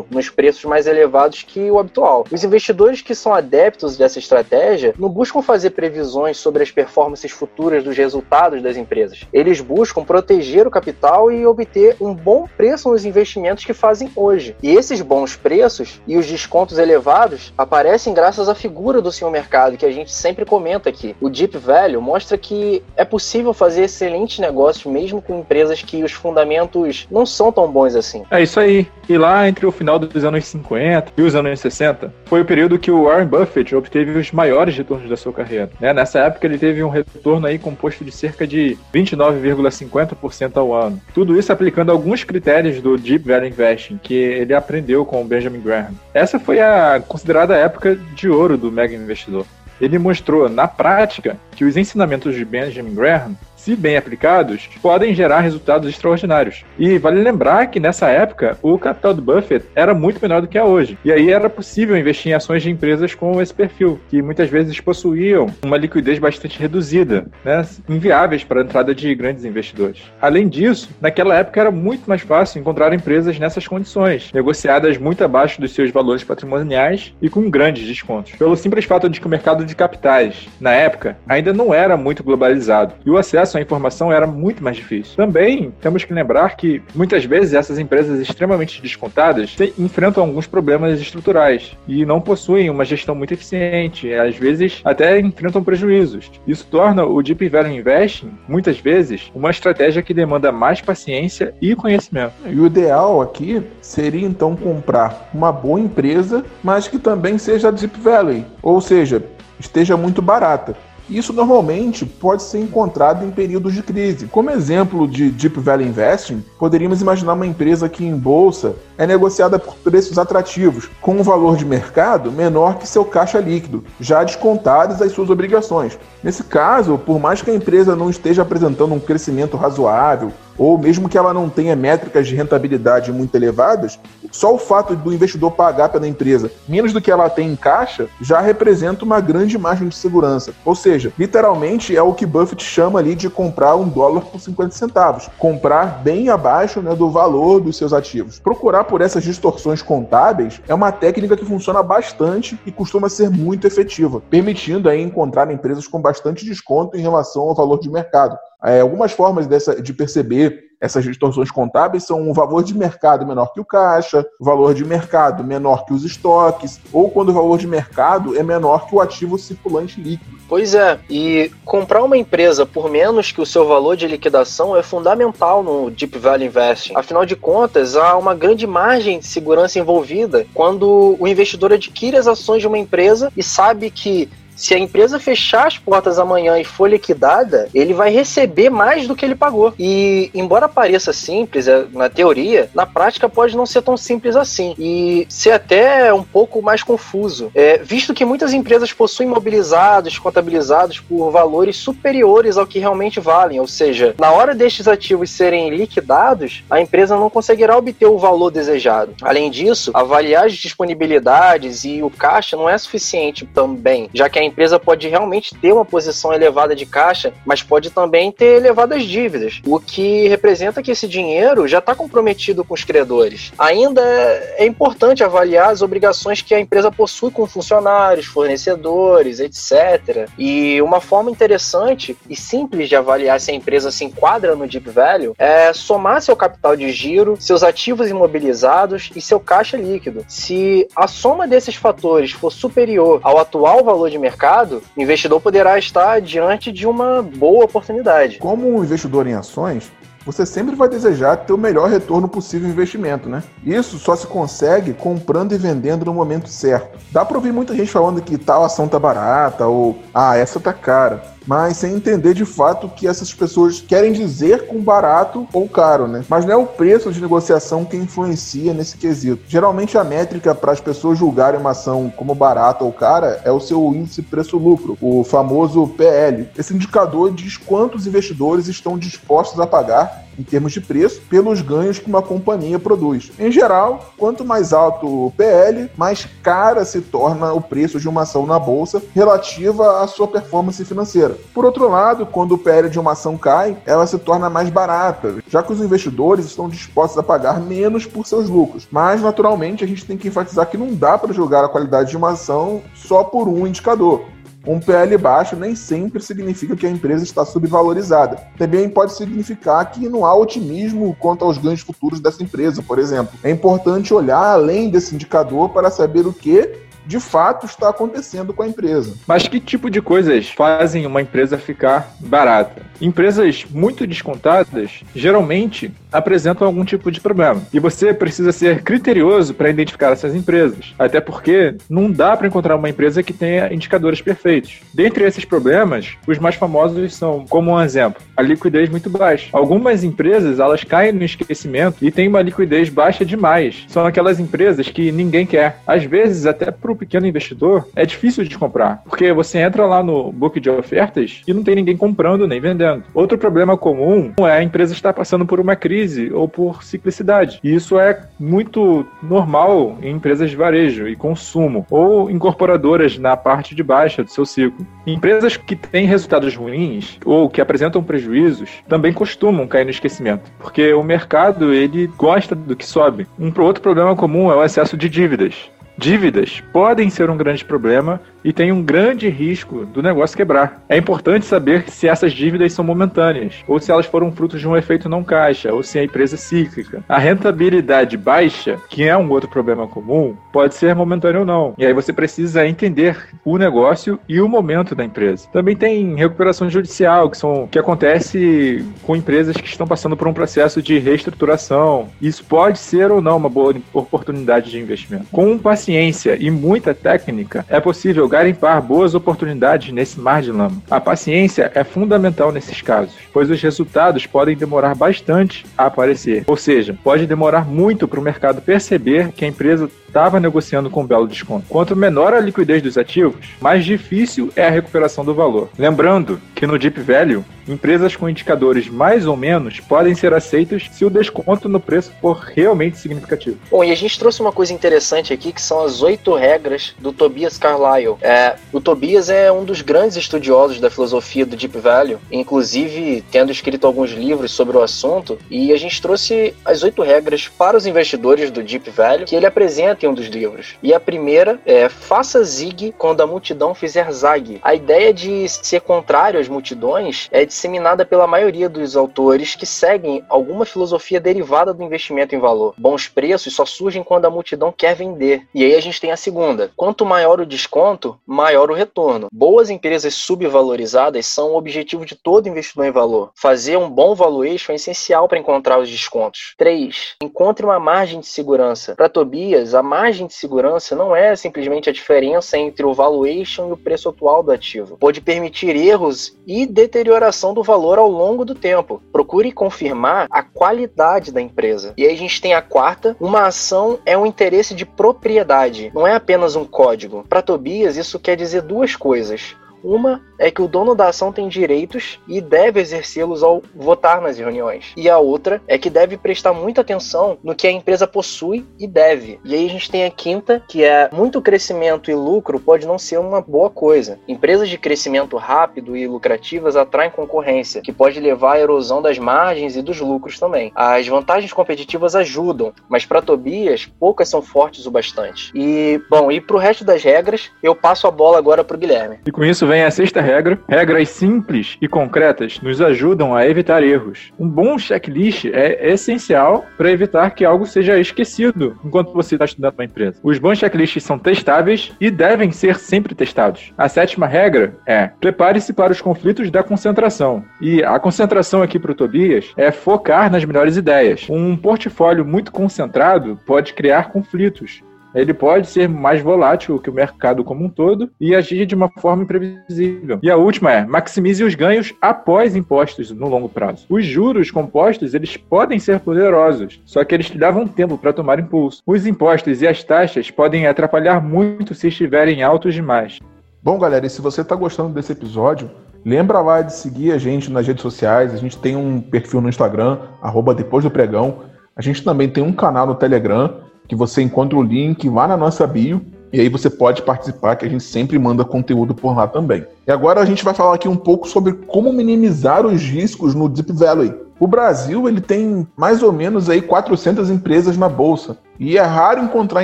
nos 0.09 0.29
preços 0.29 0.63
mais 0.65 0.87
elevados 0.87 1.43
que 1.43 1.69
o 1.69 1.79
habitual. 1.79 2.25
Os 2.31 2.43
investidores 2.43 3.01
que 3.01 3.15
são 3.15 3.33
adeptos 3.33 3.97
dessa 3.97 4.19
estratégia 4.19 4.93
não 4.97 5.09
buscam 5.09 5.41
fazer 5.41 5.71
previsões 5.71 6.37
sobre 6.37 6.63
as 6.63 6.71
performances 6.71 7.31
futuras 7.31 7.83
dos 7.83 7.97
resultados 7.97 8.61
das 8.61 8.77
empresas. 8.77 9.25
Eles 9.31 9.61
buscam 9.61 10.03
proteger 10.03 10.67
o 10.67 10.71
capital 10.71 11.31
e 11.31 11.45
obter 11.45 11.95
um 11.99 12.13
bom 12.13 12.47
preço 12.57 12.89
nos 12.89 13.05
investimentos 13.05 13.65
que 13.65 13.73
fazem 13.73 14.11
hoje. 14.15 14.55
E 14.61 14.71
esses 14.71 15.01
bons 15.01 15.35
preços 15.35 16.01
e 16.07 16.17
os 16.17 16.25
descontos 16.25 16.77
elevados 16.77 17.53
aparecem 17.57 18.13
graças 18.13 18.49
à 18.49 18.55
figura 18.55 19.01
do 19.01 19.11
senhor 19.11 19.31
mercado 19.31 19.77
que 19.77 19.85
a 19.85 19.91
gente 19.91 20.11
sempre 20.11 20.45
comenta 20.45 20.89
aqui. 20.89 21.15
O 21.21 21.29
Deep 21.29 21.57
Value 21.57 22.01
mostra 22.01 22.37
que 22.37 22.83
é 22.95 23.05
possível 23.05 23.53
fazer 23.53 23.83
excelentes 23.83 24.39
negócios 24.39 24.85
mesmo 24.85 25.21
com 25.21 25.39
empresas 25.39 25.81
que 25.81 26.03
os 26.03 26.11
fundamentos 26.11 27.07
não 27.11 27.25
são 27.25 27.51
tão 27.51 27.69
bons 27.69 27.95
assim. 27.95 28.23
É 28.31 28.41
isso 28.41 28.59
aí. 28.59 28.87
E 29.07 29.17
lá 29.17 29.36
entre 29.45 29.65
o 29.65 29.71
final 29.71 29.99
dos 29.99 30.23
anos 30.23 30.45
50 30.45 31.11
e 31.17 31.21
os 31.21 31.35
anos 31.35 31.59
60, 31.59 32.13
foi 32.25 32.41
o 32.41 32.45
período 32.45 32.79
que 32.79 32.89
o 32.89 33.03
Warren 33.03 33.27
Buffett 33.27 33.75
obteve 33.75 34.17
os 34.17 34.31
maiores 34.31 34.77
retornos 34.77 35.09
da 35.09 35.17
sua 35.17 35.33
carreira. 35.33 35.69
Né? 35.79 35.91
Nessa 35.93 36.19
época, 36.19 36.47
ele 36.47 36.57
teve 36.57 36.81
um 36.83 36.89
retorno 36.89 37.45
aí 37.45 37.59
composto 37.59 38.05
de 38.05 38.11
cerca 38.11 38.47
de 38.47 38.77
29,50% 38.93 40.55
ao 40.55 40.73
ano. 40.73 41.01
Tudo 41.13 41.37
isso 41.37 41.51
aplicando 41.51 41.91
alguns 41.91 42.23
critérios 42.23 42.81
do 42.81 42.97
Deep 42.97 43.27
Value 43.27 43.47
Investing 43.47 43.99
que 44.01 44.13
ele 44.13 44.53
aprendeu 44.53 45.05
com 45.05 45.21
o 45.21 45.25
Benjamin 45.25 45.59
Graham. 45.59 45.91
Essa 46.13 46.39
foi 46.39 46.59
a 46.59 47.01
considerada 47.05 47.55
época 47.55 47.95
de 48.15 48.29
ouro 48.29 48.57
do 48.57 48.71
mega 48.71 48.95
investidor. 48.95 49.45
Ele 49.79 49.99
mostrou 49.99 50.49
na 50.49 50.67
prática 50.67 51.37
que 51.55 51.63
os 51.63 51.77
ensinamentos 51.77 52.35
de 52.35 52.43
Benjamin 52.43 52.95
Graham 52.95 53.35
se 53.67 53.75
bem 53.75 53.97
aplicados, 53.97 54.69
podem 54.81 55.13
gerar 55.13 55.41
resultados 55.41 55.89
extraordinários. 55.89 56.63
E 56.79 56.97
vale 56.97 57.21
lembrar 57.21 57.67
que 57.67 57.81
nessa 57.81 58.07
época 58.07 58.57
o 58.61 58.79
capital 58.79 59.13
do 59.13 59.21
Buffett 59.21 59.65
era 59.75 59.93
muito 59.93 60.21
menor 60.21 60.39
do 60.41 60.47
que 60.47 60.57
é 60.57 60.63
hoje. 60.63 60.97
E 61.03 61.11
aí 61.11 61.29
era 61.29 61.49
possível 61.49 61.97
investir 61.97 62.31
em 62.31 62.35
ações 62.35 62.63
de 62.63 62.69
empresas 62.69 63.13
com 63.13 63.41
esse 63.41 63.53
perfil, 63.53 63.99
que 64.09 64.21
muitas 64.21 64.49
vezes 64.49 64.79
possuíam 64.79 65.47
uma 65.61 65.75
liquidez 65.75 66.17
bastante 66.17 66.57
reduzida, 66.57 67.27
né, 67.43 67.67
inviáveis 67.89 68.41
para 68.41 68.61
a 68.61 68.63
entrada 68.63 68.95
de 68.95 69.13
grandes 69.13 69.43
investidores. 69.43 70.01
Além 70.21 70.47
disso, 70.47 70.89
naquela 71.01 71.35
época 71.35 71.59
era 71.59 71.69
muito 71.71 72.07
mais 72.07 72.21
fácil 72.21 72.61
encontrar 72.61 72.93
empresas 72.93 73.37
nessas 73.37 73.67
condições, 73.67 74.31
negociadas 74.31 74.97
muito 74.97 75.25
abaixo 75.25 75.59
dos 75.59 75.73
seus 75.73 75.91
valores 75.91 76.23
patrimoniais 76.23 77.13
e 77.21 77.29
com 77.29 77.49
grandes 77.49 77.85
descontos. 77.85 78.31
Pelo 78.31 78.55
simples 78.55 78.85
fato 78.85 79.09
de 79.09 79.19
que 79.19 79.27
o 79.27 79.29
mercado 79.29 79.65
de 79.65 79.75
capitais, 79.75 80.47
na 80.57 80.71
época, 80.71 81.17
ainda 81.27 81.51
não 81.51 81.73
era 81.73 81.97
muito 81.97 82.23
globalizado 82.23 82.93
e 83.05 83.09
o 83.09 83.17
acesso 83.17 83.56
a 83.57 83.61
informação 83.61 84.11
era 84.11 84.27
muito 84.27 84.63
mais 84.63 84.77
difícil. 84.77 85.15
Também 85.15 85.73
temos 85.81 86.03
que 86.03 86.13
lembrar 86.13 86.55
que 86.55 86.81
muitas 86.95 87.25
vezes 87.25 87.53
essas 87.53 87.79
empresas 87.79 88.19
extremamente 88.19 88.81
descontadas 88.81 89.55
enfrentam 89.77 90.23
alguns 90.23 90.47
problemas 90.47 90.99
estruturais 90.99 91.75
e 91.87 92.05
não 92.05 92.21
possuem 92.21 92.69
uma 92.69 92.85
gestão 92.85 93.15
muito 93.15 93.33
eficiente, 93.33 94.13
às 94.13 94.35
vezes 94.35 94.81
até 94.83 95.19
enfrentam 95.19 95.63
prejuízos. 95.63 96.31
Isso 96.47 96.67
torna 96.69 97.05
o 97.05 97.21
Deep 97.21 97.47
Value 97.49 97.77
Investing, 97.77 98.31
muitas 98.47 98.79
vezes, 98.79 99.31
uma 99.33 99.49
estratégia 99.49 100.01
que 100.01 100.13
demanda 100.13 100.51
mais 100.51 100.81
paciência 100.81 101.53
e 101.61 101.75
conhecimento. 101.75 102.33
E 102.45 102.59
o 102.59 102.65
ideal 102.65 103.21
aqui 103.21 103.61
seria 103.81 104.25
então 104.25 104.55
comprar 104.55 105.29
uma 105.33 105.51
boa 105.51 105.79
empresa, 105.79 106.45
mas 106.63 106.87
que 106.87 106.99
também 106.99 107.37
seja 107.37 107.71
Deep 107.71 107.99
Value, 107.99 108.45
ou 108.61 108.79
seja, 108.81 109.23
esteja 109.59 109.97
muito 109.97 110.21
barata. 110.21 110.75
Isso 111.09 111.31
normalmente 111.31 112.05
pode 112.05 112.43
ser 112.43 112.59
encontrado 112.59 113.25
em 113.25 113.31
períodos 113.31 113.73
de 113.73 113.81
crise. 113.81 114.27
Como 114.27 114.51
exemplo 114.51 115.07
de 115.07 115.29
Deep 115.29 115.59
Value 115.59 115.85
Investing, 115.85 116.43
poderíamos 116.59 117.01
imaginar 117.01 117.33
uma 117.33 117.47
empresa 117.47 117.87
que 117.87 118.05
em 118.05 118.15
bolsa 118.15 118.75
é 118.97 119.07
negociada 119.07 119.57
por 119.57 119.75
preços 119.75 120.17
atrativos, 120.17 120.89
com 121.01 121.13
um 121.13 121.23
valor 121.23 121.55
de 121.55 121.65
mercado 121.65 122.31
menor 122.31 122.77
que 122.77 122.87
seu 122.87 123.05
caixa 123.05 123.39
líquido, 123.39 123.85
já 124.01 124.23
descontadas 124.23 125.01
as 125.01 125.13
suas 125.13 125.29
obrigações. 125.29 125.97
Nesse 126.21 126.43
caso, 126.43 126.97
por 126.97 127.19
mais 127.19 127.41
que 127.41 127.51
a 127.51 127.55
empresa 127.55 127.95
não 127.95 128.09
esteja 128.09 128.41
apresentando 128.41 128.93
um 128.93 128.99
crescimento 128.99 129.55
razoável 129.55 130.31
ou 130.57 130.77
mesmo 130.77 131.07
que 131.07 131.17
ela 131.17 131.33
não 131.33 131.49
tenha 131.49 131.75
métricas 131.75 132.27
de 132.27 132.35
rentabilidade 132.35 133.11
muito 133.11 133.35
elevadas, 133.35 133.99
só 134.31 134.53
o 134.53 134.57
fato 134.57 134.95
do 134.95 135.13
investidor 135.13 135.51
pagar 135.51 135.89
pela 135.89 136.07
empresa 136.07 136.51
menos 136.67 136.93
do 136.93 137.01
que 137.01 137.11
ela 137.11 137.29
tem 137.29 137.51
em 137.51 137.55
caixa 137.55 138.07
já 138.21 138.39
representa 138.39 139.05
uma 139.05 139.19
grande 139.19 139.57
margem 139.57 139.87
de 139.87 139.95
segurança. 139.95 140.53
Ou 140.65 140.75
seja, 140.75 141.13
literalmente 141.17 141.95
é 141.95 142.01
o 142.01 142.13
que 142.13 142.25
Buffett 142.25 142.63
chama 142.63 142.99
ali 142.99 143.15
de 143.15 143.29
comprar 143.29 143.75
um 143.75 143.87
dólar 143.87 144.21
por 144.21 144.39
50 144.39 144.71
centavos, 144.71 145.29
comprar 145.37 146.01
bem 146.03 146.29
abaixo 146.29 146.81
né, 146.81 146.93
do 146.95 147.09
valor 147.09 147.59
dos 147.59 147.77
seus 147.77 147.93
ativos. 147.93 148.39
Procurar 148.39 148.83
por 148.83 149.01
essas 149.01 149.23
distorções 149.23 149.81
contábeis 149.81 150.61
é 150.67 150.73
uma 150.73 150.91
técnica 150.91 151.37
que 151.37 151.45
funciona 151.45 151.81
bastante 151.81 152.59
e 152.65 152.71
costuma 152.71 153.09
ser 153.09 153.29
muito 153.29 153.65
efetiva, 153.65 154.21
permitindo 154.29 154.89
aí 154.89 155.01
encontrar 155.01 155.51
empresas 155.51 155.87
com 155.87 156.01
bastante 156.01 156.45
desconto 156.45 156.97
em 156.97 157.01
relação 157.01 157.43
ao 157.43 157.55
valor 157.55 157.79
de 157.79 157.89
mercado. 157.89 158.37
É, 158.63 158.81
algumas 158.81 159.11
formas 159.11 159.45
dessa, 159.45 159.81
de 159.81 159.93
perceber 159.93 160.67
essas 160.79 161.03
distorções 161.03 161.49
contábeis 161.49 162.03
são 162.03 162.29
o 162.29 162.33
valor 162.33 162.63
de 162.63 162.75
mercado 162.75 163.25
menor 163.25 163.51
que 163.51 163.59
o 163.59 163.65
caixa, 163.65 164.25
o 164.39 164.45
valor 164.45 164.73
de 164.73 164.85
mercado 164.85 165.43
menor 165.43 165.85
que 165.85 165.93
os 165.93 166.03
estoques, 166.03 166.79
ou 166.93 167.09
quando 167.09 167.29
o 167.29 167.33
valor 167.33 167.57
de 167.57 167.67
mercado 167.67 168.37
é 168.37 168.43
menor 168.43 168.87
que 168.87 168.95
o 168.95 169.01
ativo 169.01 169.37
circulante 169.39 169.99
líquido. 169.99 170.37
Pois 170.47 170.75
é, 170.75 170.99
e 171.09 171.51
comprar 171.65 172.03
uma 172.03 172.17
empresa 172.17 172.65
por 172.65 172.89
menos 172.89 173.31
que 173.31 173.41
o 173.41 173.45
seu 173.45 173.67
valor 173.67 173.97
de 173.97 174.07
liquidação 174.07 174.77
é 174.77 174.83
fundamental 174.83 175.63
no 175.63 175.89
Deep 175.89 176.17
Value 176.17 176.45
Investing. 176.45 176.93
Afinal 176.95 177.25
de 177.25 177.35
contas, 177.35 177.95
há 177.95 178.15
uma 178.15 178.35
grande 178.35 178.67
margem 178.67 179.19
de 179.19 179.27
segurança 179.27 179.79
envolvida 179.79 180.45
quando 180.53 181.17
o 181.19 181.27
investidor 181.27 181.73
adquire 181.73 182.17
as 182.17 182.27
ações 182.27 182.61
de 182.61 182.67
uma 182.67 182.77
empresa 182.77 183.31
e 183.35 183.41
sabe 183.41 183.89
que 183.89 184.29
se 184.57 184.73
a 184.73 184.79
empresa 184.79 185.19
fechar 185.19 185.67
as 185.67 185.77
portas 185.77 186.19
amanhã 186.19 186.59
e 186.59 186.65
for 186.65 186.89
liquidada, 186.89 187.69
ele 187.73 187.93
vai 187.93 188.09
receber 188.09 188.69
mais 188.69 189.07
do 189.07 189.15
que 189.15 189.23
ele 189.23 189.35
pagou. 189.35 189.73
E, 189.79 190.31
embora 190.33 190.67
pareça 190.67 191.13
simples 191.13 191.67
é, 191.67 191.85
na 191.93 192.09
teoria, 192.09 192.69
na 192.73 192.85
prática 192.85 193.29
pode 193.29 193.55
não 193.55 193.65
ser 193.65 193.83
tão 193.83 193.95
simples 193.95 194.35
assim 194.35 194.73
e 194.77 195.25
ser 195.29 195.51
até 195.51 196.11
um 196.13 196.23
pouco 196.23 196.61
mais 196.61 196.81
confuso, 196.81 197.51
é, 197.53 197.77
visto 197.77 198.13
que 198.13 198.25
muitas 198.25 198.53
empresas 198.53 198.91
possuem 198.91 199.29
imobilizados, 199.29 200.17
contabilizados 200.17 200.99
por 200.99 201.29
valores 201.29 201.77
superiores 201.77 202.57
ao 202.57 202.65
que 202.65 202.79
realmente 202.79 203.19
valem, 203.19 203.59
ou 203.59 203.67
seja, 203.67 204.15
na 204.17 204.31
hora 204.31 204.55
destes 204.55 204.87
ativos 204.87 205.29
serem 205.29 205.69
liquidados, 205.69 206.63
a 206.69 206.81
empresa 206.81 207.15
não 207.15 207.29
conseguirá 207.29 207.77
obter 207.77 208.07
o 208.07 208.17
valor 208.17 208.49
desejado. 208.49 209.13
Além 209.21 209.51
disso, 209.51 209.91
avaliar 209.93 210.45
as 210.45 210.53
disponibilidades 210.53 211.85
e 211.85 212.01
o 212.01 212.09
caixa 212.09 212.57
não 212.57 212.67
é 212.67 212.77
suficiente 212.77 213.45
também, 213.53 214.09
já 214.13 214.27
que 214.27 214.39
a 214.39 214.46
empresa 214.47 214.79
pode 214.79 215.07
realmente 215.07 215.55
ter 215.55 215.71
uma 215.71 215.85
posição 215.85 216.33
elevada 216.33 216.75
de 216.75 216.85
caixa, 216.85 217.33
mas 217.45 217.61
pode 217.61 217.89
também 217.89 218.31
ter 218.31 218.57
elevadas 218.57 219.03
dívidas, 219.03 219.61
o 219.65 219.79
que 219.79 220.27
representa 220.27 220.81
que 220.81 220.91
esse 220.91 221.07
dinheiro 221.07 221.67
já 221.67 221.79
está 221.79 221.93
comprometido 221.93 222.63
com 222.63 222.73
os 222.73 222.83
credores. 222.83 223.51
Ainda 223.57 224.01
é 224.01 224.65
importante 224.65 225.23
avaliar 225.23 225.69
as 225.69 225.81
obrigações 225.81 226.41
que 226.41 226.53
a 226.55 226.59
empresa 226.59 226.91
possui 226.91 227.31
com 227.31 227.45
funcionários, 227.45 228.25
fornecedores, 228.25 229.39
etc. 229.39 230.29
E 230.37 230.81
uma 230.81 231.01
forma 231.01 231.29
interessante 231.29 232.17
e 232.29 232.35
simples 232.35 232.89
de 232.89 232.95
avaliar 232.95 233.39
se 233.39 233.51
a 233.51 233.53
empresa 233.53 233.91
se 233.91 234.03
enquadra 234.05 234.55
no 234.55 234.67
Deep 234.67 234.89
Value 234.89 235.33
é 235.37 235.73
somar 235.73 236.21
seu 236.21 236.35
capital 236.35 236.75
de 236.75 236.91
giro, 236.91 237.37
seus 237.39 237.63
ativos 237.63 238.09
imobilizados 238.09 239.11
e 239.15 239.21
seu 239.21 239.39
caixa 239.39 239.77
líquido. 239.77 240.25
Se 240.27 240.87
a 240.95 241.07
soma 241.07 241.47
desses 241.47 241.75
fatores 241.75 242.31
for 242.31 242.51
superior 242.51 243.19
ao 243.23 243.37
atual 243.37 243.83
valor 243.83 244.09
de 244.09 244.17
mercado, 244.17 244.36
mercado, 244.37 244.83
o 244.95 245.01
investidor 245.01 245.41
poderá 245.41 245.79
estar 245.79 246.21
diante 246.21 246.71
de 246.71 246.85
uma 246.85 247.23
boa 247.23 247.65
oportunidade. 247.65 248.37
Como 248.37 248.83
investidor 248.83 249.25
em 249.25 249.33
ações, 249.33 249.91
você 250.23 250.45
sempre 250.45 250.75
vai 250.75 250.87
desejar 250.87 251.37
ter 251.37 251.53
o 251.53 251.57
melhor 251.57 251.89
retorno 251.89 252.27
possível 252.27 252.67
em 252.67 252.71
investimento, 252.71 253.27
né? 253.27 253.41
Isso 253.65 253.97
só 253.97 254.15
se 254.15 254.27
consegue 254.27 254.93
comprando 254.93 255.53
e 255.53 255.57
vendendo 255.57 256.05
no 256.05 256.13
momento 256.13 256.49
certo. 256.49 256.99
Dá 257.11 257.25
para 257.25 257.37
ouvir 257.37 257.51
muita 257.51 257.73
gente 257.73 257.89
falando 257.89 258.21
que 258.21 258.37
tal 258.37 258.63
ação 258.63 258.87
tá 258.87 258.99
barata 258.99 259.65
ou 259.65 259.97
ah, 260.13 260.37
essa 260.37 260.59
tá 260.59 260.71
cara 260.71 261.23
mas 261.47 261.77
sem 261.77 261.95
entender 261.95 262.33
de 262.33 262.45
fato 262.45 262.87
o 262.87 262.89
que 262.89 263.07
essas 263.07 263.33
pessoas 263.33 263.79
querem 263.79 264.11
dizer 264.11 264.67
com 264.67 264.79
barato 264.81 265.47
ou 265.53 265.67
caro, 265.67 266.07
né? 266.07 266.25
Mas 266.27 266.45
não 266.45 266.53
é 266.53 266.57
o 266.57 266.65
preço 266.65 267.11
de 267.11 267.21
negociação 267.21 267.85
que 267.85 267.95
influencia 267.95 268.73
nesse 268.73 268.97
quesito. 268.97 269.43
Geralmente 269.47 269.97
a 269.97 270.03
métrica 270.03 270.53
para 270.53 270.73
as 270.73 270.81
pessoas 270.81 271.17
julgarem 271.17 271.59
uma 271.59 271.71
ação 271.71 272.11
como 272.15 272.35
barata 272.35 272.83
ou 272.83 272.91
cara 272.91 273.41
é 273.45 273.51
o 273.51 273.59
seu 273.59 273.81
índice 273.93 274.21
preço-lucro, 274.21 274.97
o 275.01 275.23
famoso 275.23 275.87
PL. 275.87 276.49
Esse 276.57 276.73
indicador 276.73 277.31
diz 277.31 277.55
quantos 277.55 278.05
investidores 278.05 278.67
estão 278.67 278.97
dispostos 278.97 279.59
a 279.59 279.65
pagar 279.65 280.26
em 280.37 280.43
termos 280.43 280.73
de 280.73 280.81
preço, 280.81 281.21
pelos 281.29 281.61
ganhos 281.61 281.99
que 281.99 282.07
uma 282.07 282.21
companhia 282.21 282.79
produz. 282.79 283.31
Em 283.39 283.51
geral, 283.51 284.13
quanto 284.17 284.45
mais 284.45 284.73
alto 284.73 285.07
o 285.07 285.31
PL, 285.31 285.89
mais 285.97 286.27
cara 286.43 286.85
se 286.85 287.01
torna 287.01 287.53
o 287.53 287.61
preço 287.61 287.99
de 287.99 288.07
uma 288.07 288.21
ação 288.21 288.45
na 288.45 288.59
bolsa 288.59 289.01
relativa 289.13 290.01
à 290.01 290.07
sua 290.07 290.27
performance 290.27 290.83
financeira. 290.85 291.37
Por 291.53 291.65
outro 291.65 291.89
lado, 291.89 292.25
quando 292.25 292.53
o 292.53 292.57
PL 292.57 292.89
de 292.89 292.99
uma 292.99 293.13
ação 293.13 293.37
cai, 293.37 293.77
ela 293.85 294.05
se 294.05 294.17
torna 294.17 294.49
mais 294.49 294.69
barata, 294.69 295.35
já 295.47 295.63
que 295.63 295.73
os 295.73 295.81
investidores 295.81 296.45
estão 296.45 296.69
dispostos 296.69 297.17
a 297.17 297.23
pagar 297.23 297.59
menos 297.59 298.05
por 298.05 298.25
seus 298.25 298.49
lucros. 298.49 298.87
Mas, 298.91 299.21
naturalmente, 299.21 299.83
a 299.83 299.87
gente 299.87 300.05
tem 300.05 300.17
que 300.17 300.27
enfatizar 300.27 300.67
que 300.67 300.77
não 300.77 300.93
dá 300.93 301.17
para 301.17 301.33
julgar 301.33 301.63
a 301.63 301.69
qualidade 301.69 302.09
de 302.09 302.17
uma 302.17 302.31
ação 302.31 302.81
só 302.93 303.23
por 303.23 303.47
um 303.47 303.65
indicador. 303.65 304.25
Um 304.67 304.81
PL 304.81 305.17
baixo 305.17 305.55
nem 305.55 305.75
sempre 305.75 306.21
significa 306.21 306.75
que 306.75 306.85
a 306.85 306.89
empresa 306.89 307.23
está 307.23 307.45
subvalorizada. 307.45 308.37
Também 308.57 308.89
pode 308.89 309.13
significar 309.13 309.89
que 309.89 310.09
não 310.09 310.25
há 310.25 310.35
otimismo 310.35 311.15
quanto 311.19 311.45
aos 311.45 311.57
ganhos 311.57 311.81
futuros 311.81 312.19
dessa 312.19 312.43
empresa, 312.43 312.83
por 312.83 312.99
exemplo. 312.99 313.33
É 313.43 313.49
importante 313.49 314.13
olhar 314.13 314.43
além 314.43 314.89
desse 314.89 315.15
indicador 315.15 315.69
para 315.69 315.89
saber 315.89 316.27
o 316.27 316.33
que 316.33 316.85
de 317.07 317.19
fato 317.21 317.65
está 317.65 317.89
acontecendo 317.89 318.53
com 318.53 318.61
a 318.61 318.67
empresa. 318.67 319.15
Mas 319.25 319.47
que 319.47 319.59
tipo 319.59 319.89
de 319.89 320.01
coisas 320.01 320.49
fazem 320.49 321.05
uma 321.05 321.21
empresa 321.21 321.57
ficar 321.57 322.13
barata? 322.19 322.81
Empresas 322.99 323.65
muito 323.69 324.05
descontadas 324.05 325.01
geralmente 325.15 325.91
apresentam 326.11 326.67
algum 326.67 326.83
tipo 326.83 327.11
de 327.11 327.21
problema. 327.21 327.61
E 327.73 327.79
você 327.79 328.13
precisa 328.13 328.51
ser 328.51 328.81
criterioso 328.81 329.53
para 329.53 329.69
identificar 329.69 330.11
essas 330.11 330.35
empresas. 330.35 330.93
Até 330.97 331.19
porque 331.19 331.75
não 331.89 332.11
dá 332.11 332.35
para 332.35 332.47
encontrar 332.47 332.75
uma 332.75 332.89
empresa 332.89 333.23
que 333.23 333.33
tenha 333.33 333.73
indicadores 333.73 334.21
perfeitos. 334.21 334.79
Dentre 334.93 335.23
esses 335.23 335.45
problemas, 335.45 336.15
os 336.27 336.39
mais 336.39 336.55
famosos 336.55 337.15
são, 337.15 337.45
como 337.47 337.71
um 337.71 337.81
exemplo, 337.81 338.21
a 338.35 338.41
liquidez 338.41 338.89
muito 338.89 339.09
baixa. 339.09 339.49
Algumas 339.51 340.03
empresas, 340.03 340.59
elas 340.59 340.83
caem 340.83 341.11
no 341.11 341.23
esquecimento 341.23 341.97
e 342.01 342.11
têm 342.11 342.27
uma 342.27 342.41
liquidez 342.41 342.89
baixa 342.89 343.25
demais. 343.25 343.85
São 343.87 344.05
aquelas 344.05 344.39
empresas 344.39 344.87
que 344.87 345.11
ninguém 345.11 345.45
quer. 345.45 345.79
Às 345.85 346.03
vezes, 346.03 346.45
até 346.45 346.71
para 346.71 346.91
o 346.91 346.95
pequeno 346.95 347.27
investidor, 347.27 347.87
é 347.95 348.05
difícil 348.05 348.43
de 348.43 348.57
comprar. 348.57 349.01
Porque 349.03 349.31
você 349.33 349.59
entra 349.59 349.85
lá 349.85 350.01
no 350.01 350.31
book 350.31 350.59
de 350.59 350.69
ofertas 350.69 351.41
e 351.47 351.53
não 351.53 351.63
tem 351.63 351.75
ninguém 351.75 351.97
comprando 351.97 352.47
nem 352.47 352.59
vendendo. 352.59 353.03
Outro 353.13 353.37
problema 353.37 353.77
comum 353.77 354.33
é 354.39 354.51
a 354.51 354.63
empresa 354.63 354.93
estar 354.93 355.13
passando 355.13 355.45
por 355.45 355.59
uma 355.59 355.75
crise 355.75 355.97
crise 356.07 356.31
ou 356.31 356.47
por 356.47 356.83
ciclicidade. 356.83 357.59
E 357.63 357.75
isso 357.75 357.99
é 357.99 358.23
muito 358.39 359.05
normal 359.21 359.97
em 360.01 360.11
empresas 360.11 360.49
de 360.49 360.55
varejo 360.55 361.07
e 361.07 361.15
consumo 361.15 361.85
ou 361.89 362.31
incorporadoras 362.31 363.17
na 363.17 363.35
parte 363.35 363.75
de 363.75 363.83
baixa 363.83 364.23
do 364.23 364.31
seu 364.31 364.45
ciclo. 364.45 364.87
Empresas 365.05 365.57
que 365.57 365.75
têm 365.75 366.05
resultados 366.05 366.55
ruins 366.55 367.19
ou 367.25 367.49
que 367.49 367.61
apresentam 367.61 368.03
prejuízos 368.03 368.69
também 368.87 369.11
costumam 369.11 369.67
cair 369.67 369.83
no 369.83 369.91
esquecimento, 369.91 370.49
porque 370.59 370.93
o 370.93 371.03
mercado 371.03 371.73
ele 371.73 372.07
gosta 372.17 372.55
do 372.55 372.75
que 372.75 372.85
sobe. 372.85 373.27
Um 373.37 373.51
outro 373.61 373.81
problema 373.81 374.15
comum 374.15 374.51
é 374.51 374.55
o 374.55 374.63
excesso 374.63 374.95
de 374.95 375.09
dívidas. 375.09 375.69
Dívidas 375.97 376.61
podem 376.71 377.09
ser 377.09 377.27
um 377.27 377.35
grande 377.35 377.65
problema 377.65 378.21
e 378.43 378.53
tem 378.53 378.71
um 378.71 378.81
grande 378.81 379.29
risco 379.29 379.85
do 379.85 380.01
negócio 380.01 380.37
quebrar. 380.37 380.83
É 380.87 380.97
importante 380.97 381.45
saber 381.45 381.89
se 381.89 382.07
essas 382.07 382.33
dívidas 382.33 382.73
são 382.73 382.83
momentâneas, 382.85 383.55
ou 383.67 383.79
se 383.79 383.91
elas 383.91 384.05
foram 384.05 384.31
fruto 384.31 384.57
de 384.57 384.67
um 384.67 384.75
efeito 384.75 385.09
não 385.09 385.23
caixa, 385.23 385.73
ou 385.73 385.83
se 385.83 385.99
a 385.99 386.03
empresa 386.03 386.35
é 386.35 386.37
cíclica. 386.37 387.03
A 387.07 387.17
rentabilidade 387.17 388.17
baixa, 388.17 388.77
que 388.89 389.03
é 389.03 389.17
um 389.17 389.29
outro 389.29 389.49
problema 389.49 389.87
comum, 389.87 390.35
pode 390.51 390.75
ser 390.75 390.95
momentânea 390.95 391.39
ou 391.39 391.45
não. 391.45 391.73
E 391.77 391.85
aí 391.85 391.93
você 391.93 392.13
precisa 392.13 392.67
entender 392.67 393.17
o 393.43 393.57
negócio 393.57 394.19
e 394.27 394.39
o 394.39 394.47
momento 394.47 394.95
da 394.95 395.03
empresa. 395.03 395.47
Também 395.51 395.75
tem 395.75 396.15
recuperação 396.15 396.69
judicial, 396.69 397.29
que, 397.29 397.37
são, 397.37 397.67
que 397.67 397.79
acontece 397.79 398.85
com 399.03 399.15
empresas 399.15 399.55
que 399.55 399.67
estão 399.67 399.87
passando 399.87 400.15
por 400.15 400.27
um 400.27 400.33
processo 400.33 400.81
de 400.81 400.99
reestruturação. 400.99 402.09
Isso 402.21 402.43
pode 402.43 402.79
ser 402.79 403.11
ou 403.11 403.21
não 403.21 403.37
uma 403.37 403.49
boa 403.49 403.75
oportunidade 403.93 404.71
de 404.71 404.79
investimento. 404.79 405.27
Com 405.31 405.57
paciência 405.57 406.37
e 406.39 406.49
muita 406.49 406.93
técnica, 406.93 407.65
é 407.69 407.79
possível 407.79 408.26
possível 408.27 408.29
garimpar 408.29 408.81
boas 408.81 409.15
oportunidades 409.15 409.91
nesse 409.91 410.19
mar 410.19 410.41
de 410.41 410.51
lama. 410.51 410.81
A 410.91 410.99
paciência 410.99 411.71
é 411.73 411.83
fundamental 411.83 412.51
nesses 412.51 412.81
casos, 412.81 413.15
pois 413.33 413.49
os 413.49 413.61
resultados 413.61 414.25
podem 414.25 414.55
demorar 414.55 414.95
bastante 414.95 415.65
a 415.77 415.85
aparecer, 415.85 416.43
ou 416.45 416.57
seja, 416.57 416.95
pode 417.03 417.25
demorar 417.25 417.65
muito 417.65 418.07
para 418.07 418.19
o 418.19 418.23
mercado 418.23 418.61
perceber 418.61 419.31
que 419.31 419.45
a 419.45 419.47
empresa 419.47 419.89
estava 420.07 420.39
negociando 420.39 420.89
com 420.89 421.01
um 421.01 421.07
belo 421.07 421.27
desconto. 421.27 421.65
Quanto 421.69 421.95
menor 421.95 422.33
a 422.33 422.39
liquidez 422.39 422.81
dos 422.81 422.97
ativos, 422.97 423.45
mais 423.61 423.85
difícil 423.85 424.51
é 424.55 424.65
a 424.65 424.71
recuperação 424.71 425.23
do 425.23 425.33
valor. 425.33 425.69
Lembrando 425.77 426.39
que 426.57 426.65
no 426.65 426.79
Deep 426.79 426.99
Value, 427.01 427.45
empresas 427.67 428.15
com 428.15 428.27
indicadores 428.27 428.89
mais 428.89 429.27
ou 429.27 429.37
menos 429.37 429.79
podem 429.79 430.15
ser 430.15 430.33
aceitas 430.33 430.87
se 430.91 431.05
o 431.05 431.09
desconto 431.09 431.69
no 431.69 431.79
preço 431.79 432.11
for 432.19 432.39
realmente 432.39 432.97
significativo. 432.97 433.59
Bom, 433.69 433.83
e 433.83 433.91
a 433.91 433.95
gente 433.95 434.17
trouxe 434.17 434.41
uma 434.41 434.51
coisa 434.51 434.73
interessante 434.73 435.31
aqui 435.31 435.51
que 435.51 435.61
são 435.61 435.83
as 435.83 436.01
oito 436.01 436.33
regras 436.33 436.95
do 436.97 437.13
Tobias 437.13 437.59
Carlyle. 437.59 438.15
É, 438.21 438.55
o 438.73 438.81
Tobias 438.81 439.29
é 439.29 439.51
um 439.51 439.63
dos 439.63 439.81
grandes 439.81 440.17
estudiosos 440.17 440.79
da 440.79 440.89
filosofia 440.89 441.45
do 441.45 441.55
Deep 441.55 441.77
Value, 441.77 442.17
inclusive 442.31 443.23
tendo 443.31 443.51
escrito 443.51 443.85
alguns 443.85 444.11
livros 444.11 444.51
sobre 444.51 444.77
o 444.77 444.81
assunto, 444.81 445.37
e 445.51 445.71
a 445.71 445.77
gente 445.77 446.01
trouxe 446.01 446.55
as 446.65 446.81
oito 446.81 447.03
regras 447.03 447.47
para 447.47 447.77
os 447.77 447.85
investidores 447.85 448.49
do 448.49 448.63
Deep 448.63 448.89
Value 448.89 449.25
que 449.25 449.35
ele 449.35 449.45
apresenta 449.45 450.05
em 450.05 450.09
um 450.09 450.13
dos 450.13 450.25
livros. 450.25 450.75
E 450.81 450.91
a 450.91 450.99
primeira 450.99 451.59
é 451.67 451.87
faça 451.87 452.43
zig 452.43 452.95
quando 452.97 453.21
a 453.21 453.27
multidão 453.27 453.75
fizer 453.75 454.11
zag. 454.11 454.59
A 454.63 454.73
ideia 454.73 455.13
de 455.13 455.47
ser 455.47 455.81
contrário 455.81 456.46
às 456.47 456.49
multidões 456.49 457.27
é 457.31 457.45
disseminada 457.45 458.05
pela 458.05 458.25
maioria 458.25 458.69
dos 458.69 458.95
autores 458.95 459.55
que 459.55 459.65
seguem 459.65 460.23
alguma 460.29 460.65
filosofia 460.65 461.19
derivada 461.19 461.73
do 461.73 461.83
investimento 461.83 462.33
em 462.33 462.39
valor. 462.39 462.73
Bons 462.77 463.07
preços 463.07 463.53
só 463.53 463.65
surgem 463.65 464.03
quando 464.03 464.25
a 464.25 464.29
multidão 464.29 464.73
quer 464.75 464.95
vender. 464.95 465.45
E 465.53 465.63
aí 465.63 465.75
a 465.75 465.81
gente 465.81 465.99
tem 465.99 466.11
a 466.11 466.17
segunda. 466.17 466.71
Quanto 466.75 467.05
maior 467.05 467.39
o 467.41 467.45
desconto, 467.45 468.17
maior 468.25 468.71
o 468.71 468.73
retorno. 468.73 469.27
Boas 469.31 469.69
empresas 469.69 470.13
subvalorizadas 470.15 471.25
são 471.25 471.51
o 471.51 471.57
objetivo 471.57 472.05
de 472.05 472.15
todo 472.15 472.47
investidor 472.47 472.85
em 472.85 472.91
valor. 472.91 473.31
Fazer 473.35 473.77
um 473.77 473.89
bom 473.89 474.15
valuation 474.15 474.71
é 474.71 474.75
essencial 474.75 475.27
para 475.27 475.39
encontrar 475.39 475.79
os 475.79 475.89
descontos. 475.89 476.53
3. 476.57 477.15
Encontre 477.21 477.65
uma 477.65 477.79
margem 477.79 478.19
de 478.19 478.27
segurança. 478.27 478.95
Para 478.95 479.09
Tobias, 479.09 479.73
a 479.73 479.83
margem 479.83 480.27
de 480.27 480.33
segurança 480.33 480.95
não 480.95 481.15
é 481.15 481.35
simplesmente 481.35 481.89
a 481.89 481.93
diferença 481.93 482.57
entre 482.57 482.85
o 482.85 482.93
valuation 482.93 483.69
e 483.69 483.71
o 483.73 483.77
preço 483.77 484.09
atual 484.09 484.41
do 484.41 484.51
ativo. 484.51 484.97
Pode 484.97 485.19
permitir 485.19 485.75
erros 485.75 486.36
e 486.47 486.65
deterioração 486.65 487.53
do 487.53 487.61
valor 487.61 487.99
ao 487.99 488.09
longo 488.09 488.45
do 488.45 488.55
tempo. 488.55 489.01
Procure 489.11 489.51
confirmar 489.51 490.27
a 490.31 490.41
qualidade 490.41 491.31
da 491.31 491.41
empresa. 491.41 491.93
E 491.97 492.05
aí 492.05 492.13
a 492.13 492.17
gente 492.17 492.41
tem 492.41 492.53
a 492.53 492.61
quarta: 492.61 493.15
uma 493.19 493.47
ação 493.47 493.99
é 494.05 494.17
um 494.17 494.25
interesse 494.25 494.73
de 494.73 494.85
propriedade, 494.85 495.91
não 495.93 496.07
é 496.07 496.15
apenas 496.15 496.55
um 496.55 496.63
código. 496.63 497.25
Para 497.27 497.41
Tobias, 497.41 497.97
isso 497.97 498.17
quer 498.17 498.37
dizer 498.37 498.61
duas 498.61 498.95
coisas. 498.95 499.55
Uma 499.83 500.21
é 500.39 500.51
que 500.51 500.61
o 500.61 500.67
dono 500.67 500.93
da 500.95 501.07
ação 501.07 501.31
tem 501.31 501.47
direitos 501.47 502.19
e 502.27 502.39
deve 502.41 502.79
exercê-los 502.79 503.43
ao 503.43 503.61
votar 503.75 504.21
nas 504.21 504.37
reuniões. 504.37 504.93
E 504.95 505.09
a 505.09 505.17
outra 505.17 505.61
é 505.67 505.77
que 505.77 505.89
deve 505.89 506.17
prestar 506.17 506.53
muita 506.53 506.81
atenção 506.81 507.37
no 507.43 507.55
que 507.55 507.67
a 507.67 507.71
empresa 507.71 508.07
possui 508.07 508.65
e 508.79 508.87
deve. 508.87 509.39
E 509.43 509.55
aí 509.55 509.65
a 509.65 509.69
gente 509.69 509.89
tem 509.89 510.05
a 510.05 510.11
quinta, 510.11 510.61
que 510.67 510.83
é 510.83 511.09
muito 511.11 511.41
crescimento 511.41 512.11
e 512.11 512.15
lucro 512.15 512.59
pode 512.59 512.85
não 512.85 512.97
ser 512.97 513.19
uma 513.19 513.41
boa 513.41 513.69
coisa. 513.69 514.19
Empresas 514.27 514.69
de 514.69 514.77
crescimento 514.77 515.37
rápido 515.37 515.95
e 515.95 516.07
lucrativas 516.07 516.75
atraem 516.75 517.11
concorrência, 517.11 517.81
que 517.81 517.91
pode 517.91 518.19
levar 518.19 518.53
à 518.53 518.59
erosão 518.59 519.01
das 519.01 519.17
margens 519.17 519.75
e 519.75 519.81
dos 519.81 519.99
lucros 519.99 520.39
também. 520.39 520.71
As 520.75 521.07
vantagens 521.07 521.53
competitivas 521.53 522.15
ajudam, 522.15 522.73
mas 522.89 523.05
para 523.05 523.21
Tobias, 523.21 523.85
poucas 523.99 524.29
são 524.29 524.41
fortes 524.41 524.85
o 524.85 524.91
bastante. 524.91 525.51
E, 525.55 526.01
bom, 526.09 526.31
e 526.31 526.39
para 526.39 526.55
o 526.55 526.59
resto 526.59 526.83
das 526.83 527.03
regras, 527.03 527.51
eu 527.61 527.75
passo 527.75 528.07
a 528.07 528.11
bola 528.11 528.37
agora 528.37 528.63
para 528.63 528.75
o 528.75 528.79
Guilherme. 528.79 529.19
E 529.25 529.31
com 529.31 529.43
isso 529.43 529.66
vem 529.67 529.83
a 529.83 529.91
sexta 529.91 530.21
regra. 530.21 530.59
Regras 530.67 531.09
simples 531.09 531.77
e 531.81 531.87
concretas 531.87 532.59
nos 532.61 532.81
ajudam 532.81 533.35
a 533.35 533.45
evitar 533.45 533.83
erros. 533.83 534.31
Um 534.39 534.47
bom 534.47 534.77
checklist 534.77 535.45
é 535.45 535.91
essencial 535.91 536.65
para 536.77 536.91
evitar 536.91 537.31
que 537.31 537.45
algo 537.45 537.65
seja 537.65 537.99
esquecido 537.99 538.77
enquanto 538.83 539.13
você 539.13 539.35
está 539.35 539.45
estudando 539.45 539.73
uma 539.73 539.85
empresa. 539.85 540.19
Os 540.23 540.39
bons 540.39 540.57
checklists 540.57 541.03
são 541.03 541.19
testáveis 541.19 541.91
e 541.99 542.09
devem 542.09 542.51
ser 542.51 542.77
sempre 542.77 543.13
testados. 543.13 543.73
A 543.77 543.89
sétima 543.89 544.27
regra 544.27 544.75
é 544.85 545.07
prepare-se 545.19 545.73
para 545.73 545.91
os 545.91 546.01
conflitos 546.01 546.49
da 546.49 546.63
concentração. 546.63 547.43
E 547.61 547.83
a 547.83 547.99
concentração 547.99 548.61
aqui 548.61 548.79
para 548.79 548.91
o 548.91 548.95
Tobias 548.95 549.51
é 549.57 549.71
focar 549.71 550.31
nas 550.31 550.45
melhores 550.45 550.77
ideias. 550.77 551.27
Um 551.29 551.57
portfólio 551.57 552.25
muito 552.25 552.51
concentrado 552.51 553.39
pode 553.45 553.73
criar 553.73 554.09
conflitos 554.09 554.81
ele 555.13 555.33
pode 555.33 555.67
ser 555.67 555.87
mais 555.87 556.21
volátil 556.21 556.79
que 556.79 556.89
o 556.89 556.93
mercado 556.93 557.43
como 557.43 557.65
um 557.65 557.69
todo 557.69 558.09
e 558.19 558.35
agir 558.35 558.65
de 558.65 558.75
uma 558.75 558.89
forma 558.99 559.23
imprevisível. 559.23 560.19
E 560.21 560.29
a 560.29 560.37
última 560.37 560.71
é 560.71 560.85
maximize 560.85 561.43
os 561.43 561.55
ganhos 561.55 561.93
após 562.01 562.55
impostos 562.55 563.11
no 563.11 563.27
longo 563.27 563.49
prazo. 563.49 563.85
Os 563.89 564.05
juros 564.05 564.51
compostos, 564.51 565.13
eles 565.13 565.37
podem 565.37 565.79
ser 565.79 565.99
poderosos, 565.99 566.81
só 566.85 567.03
que 567.03 567.15
eles 567.15 567.29
te 567.29 567.37
davam 567.37 567.67
tempo 567.67 567.97
para 567.97 568.13
tomar 568.13 568.39
impulso. 568.39 568.81
Os 568.85 569.05
impostos 569.05 569.61
e 569.61 569.67
as 569.67 569.83
taxas 569.83 570.29
podem 570.29 570.67
atrapalhar 570.67 571.21
muito 571.21 571.73
se 571.73 571.87
estiverem 571.87 572.43
altos 572.43 572.73
demais. 572.73 573.19
Bom, 573.63 573.77
galera, 573.79 574.05
e 574.05 574.09
se 574.09 574.21
você 574.21 574.41
está 574.41 574.55
gostando 574.55 574.93
desse 574.93 575.11
episódio, 575.11 575.69
lembra 576.05 576.39
lá 576.39 576.61
de 576.61 576.73
seguir 576.73 577.11
a 577.11 577.17
gente 577.17 577.51
nas 577.51 577.67
redes 577.67 577.81
sociais. 577.81 578.33
A 578.33 578.37
gente 578.37 578.57
tem 578.57 578.75
um 578.75 579.01
perfil 579.01 579.41
no 579.41 579.49
Instagram, 579.49 579.97
arroba 580.21 580.53
depois 580.53 580.83
do 580.83 580.91
pregão. 580.91 581.39
A 581.75 581.81
gente 581.81 582.03
também 582.03 582.29
tem 582.29 582.43
um 582.43 582.53
canal 582.53 582.87
no 582.87 582.95
Telegram 582.95 583.67
que 583.87 583.95
você 583.95 584.21
encontra 584.21 584.57
o 584.57 584.63
link 584.63 585.09
lá 585.09 585.27
na 585.27 585.37
nossa 585.37 585.65
bio 585.65 586.01
e 586.31 586.39
aí 586.39 586.49
você 586.49 586.69
pode 586.69 587.01
participar, 587.03 587.55
que 587.55 587.65
a 587.65 587.69
gente 587.69 587.83
sempre 587.83 588.19
manda 588.19 588.43
conteúdo 588.43 588.93
por 588.93 589.15
lá 589.15 589.27
também. 589.27 589.65
E 589.87 589.91
agora 589.91 590.19
a 590.19 590.25
gente 590.25 590.43
vai 590.43 590.53
falar 590.53 590.75
aqui 590.75 590.89
um 590.89 590.97
pouco 590.97 591.29
sobre 591.29 591.53
como 591.53 591.93
minimizar 591.93 592.65
os 592.65 592.81
riscos 592.81 593.33
no 593.33 593.47
Deep 593.47 593.71
Valley. 593.71 594.13
O 594.37 594.45
Brasil 594.45 595.07
ele 595.07 595.21
tem 595.21 595.65
mais 595.77 596.03
ou 596.03 596.11
menos 596.11 596.49
aí 596.49 596.61
400 596.61 597.29
empresas 597.29 597.77
na 597.77 597.87
bolsa 597.87 598.37
e 598.59 598.77
é 598.77 598.81
raro 598.81 599.23
encontrar 599.23 599.63